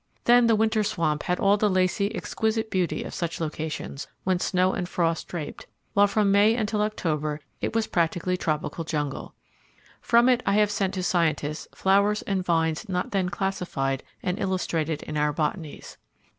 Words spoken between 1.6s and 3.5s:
lacy exquisite beauty of such